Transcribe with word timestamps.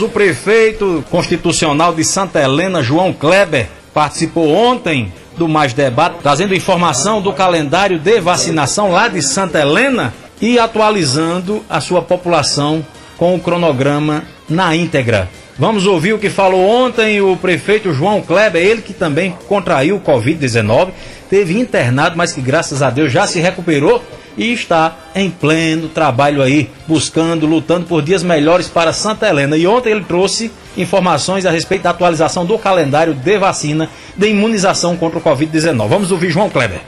O 0.00 0.08
prefeito 0.08 1.04
constitucional 1.10 1.92
de 1.92 2.04
Santa 2.04 2.40
Helena, 2.40 2.84
João 2.84 3.12
Kleber, 3.12 3.66
participou 3.92 4.48
ontem 4.48 5.12
do 5.36 5.48
Mais 5.48 5.72
Debate, 5.72 6.18
trazendo 6.22 6.54
informação 6.54 7.20
do 7.20 7.32
calendário 7.32 7.98
de 7.98 8.20
vacinação 8.20 8.92
lá 8.92 9.08
de 9.08 9.20
Santa 9.20 9.58
Helena 9.58 10.14
e 10.40 10.56
atualizando 10.56 11.64
a 11.68 11.80
sua 11.80 12.00
população 12.00 12.86
com 13.16 13.34
o 13.34 13.40
cronograma 13.40 14.22
na 14.48 14.76
íntegra. 14.76 15.28
Vamos 15.58 15.84
ouvir 15.84 16.12
o 16.12 16.18
que 16.20 16.30
falou 16.30 16.64
ontem 16.64 17.20
o 17.20 17.36
prefeito 17.36 17.92
João 17.92 18.22
Kleber, 18.22 18.64
ele 18.64 18.82
que 18.82 18.94
também 18.94 19.36
contraiu 19.48 19.96
o 19.96 20.00
Covid-19, 20.00 20.90
teve 21.28 21.58
internado, 21.58 22.16
mas 22.16 22.32
que 22.32 22.40
graças 22.40 22.82
a 22.82 22.90
Deus 22.90 23.10
já 23.10 23.26
se 23.26 23.40
recuperou 23.40 24.00
e 24.38 24.52
está 24.52 24.96
em 25.14 25.28
pleno 25.28 25.88
trabalho 25.88 26.40
aí, 26.40 26.70
buscando, 26.86 27.44
lutando 27.44 27.86
por 27.86 28.00
dias 28.00 28.22
melhores 28.22 28.68
para 28.68 28.92
Santa 28.92 29.28
Helena. 29.28 29.56
E 29.56 29.66
ontem 29.66 29.90
ele 29.90 30.04
trouxe 30.04 30.50
informações 30.76 31.44
a 31.44 31.50
respeito 31.50 31.82
da 31.82 31.90
atualização 31.90 32.46
do 32.46 32.56
calendário 32.56 33.12
de 33.12 33.38
vacina 33.38 33.90
de 34.16 34.28
imunização 34.28 34.96
contra 34.96 35.18
o 35.18 35.22
Covid-19. 35.22 35.88
Vamos 35.88 36.12
ouvir 36.12 36.30
João 36.30 36.48
Kleber. 36.48 36.80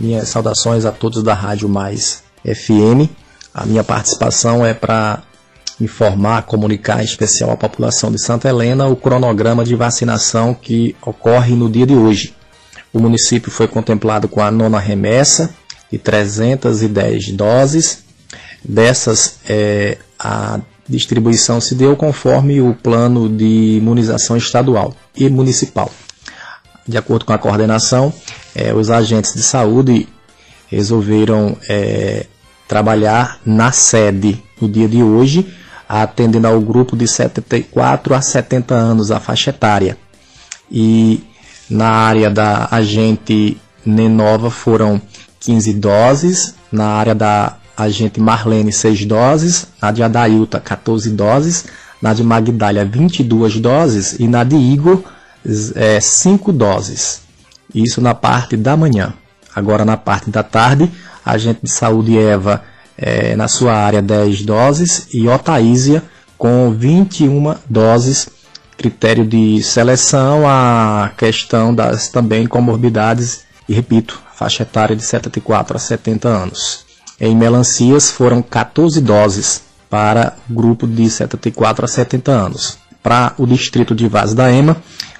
Minhas 0.00 0.30
saudações 0.30 0.86
a 0.86 0.90
todos 0.90 1.22
da 1.22 1.34
Rádio 1.34 1.68
Mais 1.68 2.24
FM. 2.42 3.10
A 3.54 3.66
minha 3.66 3.84
participação 3.84 4.64
é 4.64 4.72
para 4.72 5.22
informar, 5.78 6.42
comunicar 6.42 7.02
em 7.02 7.04
especial 7.04 7.50
à 7.50 7.56
população 7.56 8.10
de 8.10 8.18
Santa 8.18 8.48
Helena 8.48 8.86
o 8.86 8.96
cronograma 8.96 9.64
de 9.64 9.74
vacinação 9.74 10.54
que 10.54 10.96
ocorre 11.02 11.54
no 11.54 11.68
dia 11.68 11.86
de 11.86 11.94
hoje. 11.94 12.34
O 12.90 12.98
município 12.98 13.50
foi 13.50 13.68
contemplado 13.68 14.26
com 14.26 14.40
a 14.40 14.50
nona 14.50 14.78
remessa 14.78 15.54
de 15.90 15.98
310 15.98 17.32
doses. 17.32 18.04
Dessas, 18.64 19.38
é, 19.48 19.98
a 20.18 20.60
distribuição 20.88 21.60
se 21.60 21.74
deu 21.74 21.96
conforme 21.96 22.60
o 22.60 22.74
plano 22.74 23.28
de 23.28 23.76
imunização 23.78 24.36
estadual 24.36 24.94
e 25.16 25.28
municipal. 25.28 25.90
De 26.86 26.96
acordo 26.96 27.24
com 27.24 27.32
a 27.32 27.38
coordenação, 27.38 28.12
é, 28.54 28.72
os 28.72 28.90
agentes 28.90 29.34
de 29.34 29.42
saúde 29.42 30.08
resolveram 30.68 31.56
é, 31.68 32.26
trabalhar 32.66 33.40
na 33.44 33.72
sede 33.72 34.42
no 34.60 34.68
dia 34.68 34.88
de 34.88 35.02
hoje, 35.02 35.46
atendendo 35.88 36.46
ao 36.46 36.60
grupo 36.60 36.96
de 36.96 37.06
74 37.06 38.14
a 38.14 38.22
70 38.22 38.74
anos, 38.74 39.10
a 39.10 39.20
faixa 39.20 39.50
etária. 39.50 39.96
E 40.70 41.22
na 41.68 41.88
área 41.88 42.30
da 42.30 42.68
agente 42.70 43.56
Nenova 43.84 44.50
foram 44.50 45.00
15 45.40 45.72
doses, 45.74 46.54
na 46.72 46.86
área 46.86 47.14
da 47.14 47.56
agente 47.76 48.20
Marlene 48.20 48.72
6 48.72 49.04
doses, 49.04 49.68
na 49.80 49.90
de 49.90 50.02
Adailta 50.02 50.58
14 50.58 51.10
doses, 51.10 51.66
na 52.00 52.14
de 52.14 52.22
Magdália 52.22 52.84
22 52.84 53.60
doses 53.60 54.16
e 54.18 54.26
na 54.26 54.44
de 54.44 54.56
Igor 54.56 55.02
é, 55.74 56.00
5 56.00 56.52
doses. 56.52 57.22
Isso 57.74 58.00
na 58.00 58.14
parte 58.14 58.56
da 58.56 58.76
manhã. 58.76 59.12
Agora 59.54 59.84
na 59.84 59.96
parte 59.96 60.30
da 60.30 60.42
tarde, 60.42 60.90
agente 61.24 61.60
de 61.62 61.70
saúde 61.70 62.18
Eva 62.18 62.62
é, 62.96 63.36
na 63.36 63.48
sua 63.48 63.74
área 63.74 64.00
10 64.00 64.42
doses 64.42 65.08
e 65.12 65.28
Otaísia 65.28 66.02
com 66.38 66.70
21 66.70 67.54
doses. 67.68 68.28
Critério 68.76 69.24
de 69.24 69.62
seleção, 69.62 70.46
a 70.46 71.10
questão 71.16 71.74
das 71.74 72.08
também 72.08 72.46
comorbidades 72.46 73.46
e 73.66 73.72
repito, 73.72 74.20
faixa 74.36 74.62
etária 74.62 74.94
de 74.94 75.02
74 75.02 75.76
a 75.76 75.80
70 75.80 76.28
anos. 76.28 76.84
Em 77.18 77.34
melancias 77.34 78.10
foram 78.10 78.42
14 78.42 79.00
doses 79.00 79.62
para 79.88 80.36
o 80.48 80.52
grupo 80.52 80.86
de 80.86 81.08
74 81.08 81.86
a 81.86 81.88
70 81.88 82.30
anos. 82.30 82.78
Para 83.02 83.32
o 83.38 83.46
distrito 83.46 83.94
de 83.94 84.06
Vaz 84.06 84.34
da 84.34 84.52
Ema 84.52 84.76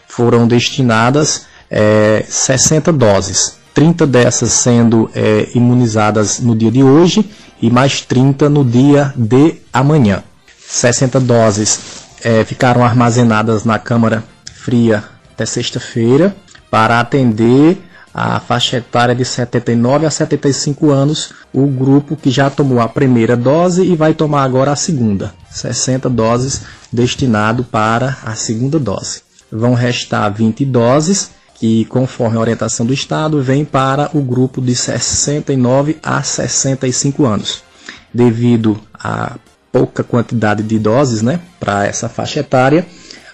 foram 0.07 0.47
destinadas 0.47 1.47
é, 1.71 2.25
60 2.29 2.93
doses, 2.93 3.57
30 3.73 4.07
dessas 4.07 4.53
sendo 4.53 5.11
é, 5.15 5.49
imunizadas 5.55 6.39
no 6.39 6.55
dia 6.55 6.71
de 6.71 6.83
hoje 6.83 7.29
e 7.61 7.71
mais 7.71 8.03
30 8.03 8.51
no 8.51 8.65
dia 8.65 9.15
de 9.17 9.57
amanhã. 9.73 10.23
60 10.69 11.21
doses 11.21 11.81
é, 12.23 12.45
ficaram 12.45 12.85
armazenadas 12.85 13.65
na 13.65 13.79
Câmara 13.79 14.23
Fria 14.53 15.05
até 15.33 15.47
sexta-feira 15.47 16.37
para 16.71 17.01
atender 17.01 17.79
a 18.19 18.41
faixa 18.41 18.79
etária 18.79 19.15
de 19.15 19.27
79 19.27 20.07
a 20.07 20.11
75 20.11 20.91
anos, 20.91 21.35
o 21.53 21.67
grupo 21.67 22.17
que 22.17 22.31
já 22.31 22.49
tomou 22.49 22.81
a 22.81 22.89
primeira 22.89 23.37
dose 23.37 23.83
e 23.83 23.95
vai 23.95 24.15
tomar 24.15 24.43
agora 24.43 24.73
a 24.73 24.77
segunda, 24.77 25.35
60 25.51 26.09
doses 26.09 26.63
destinado 26.91 27.63
para 27.63 28.17
a 28.25 28.35
segunda 28.35 28.79
dose. 28.79 29.21
Vão 29.53 29.75
restar 29.75 30.33
20 30.33 30.65
doses 30.65 31.31
que, 31.57 31.85
conforme 31.85 32.39
a 32.39 32.41
orientação 32.41 32.87
do 32.87 32.95
Estado, 32.95 33.43
vem 33.43 33.67
para 33.67 34.09
o 34.15 34.23
grupo 34.23 34.63
de 34.63 34.75
69 34.75 35.99
a 36.03 36.23
65 36.23 37.27
anos. 37.27 37.63
Devido 38.15 38.81
à 38.95 39.37
pouca 39.71 40.03
quantidade 40.03 40.63
de 40.63 40.79
doses 40.79 41.21
né, 41.21 41.39
para 41.61 41.87
essa 41.87 42.09
faixa 42.09 42.41
etária, 42.41 42.87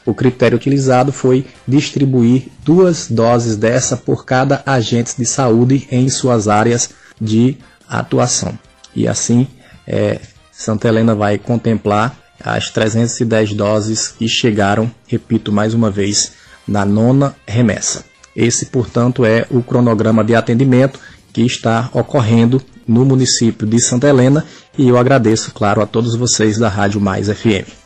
o 0.05 0.15
critério 0.15 0.57
utilizado 0.57 1.13
foi 1.13 1.47
distribuir 1.67 2.49
duas 2.65 3.09
doses 3.09 3.57
dessa 3.57 3.97
por 3.97 4.25
cada 4.25 4.63
agente 4.67 5.15
de 5.17 5.25
saúde 5.25 5.87
em 5.91 6.09
suas 6.09 6.49
áreas 6.49 6.91
de 7.21 7.57
atuação. 7.89 8.59
E 8.95 9.07
assim, 9.07 9.47
é, 9.87 10.21
Santa 10.51 10.89
Helena 10.89 11.15
vai 11.15 11.39
contemplar 11.39 12.17
as 12.43 12.71
310 12.71 13.55
doses 13.55 14.09
que 14.09 14.29
chegaram, 14.29 14.91
repito 15.07 15.53
mais 15.53 15.75
uma 15.75 15.91
vez, 15.91 16.33
na 16.67 16.85
nona 16.85 17.35
remessa. 17.47 18.05
Esse, 18.35 18.67
portanto, 18.67 19.25
é 19.25 19.47
o 19.51 19.63
cronograma 19.63 20.25
de 20.25 20.35
atendimento 20.35 20.99
que 21.33 21.43
está 21.43 21.89
ocorrendo 21.93 22.61
no 22.87 23.05
município 23.05 23.67
de 23.67 23.81
Santa 23.81 24.09
Helena 24.09 24.45
e 24.77 24.89
eu 24.89 24.99
agradeço, 24.99 25.53
claro, 25.53 25.81
a 25.81 25.87
todos 25.87 26.17
vocês 26.17 26.59
da 26.59 26.69
Rádio 26.69 27.01
Mais 27.01 27.29
FM. 27.29 27.81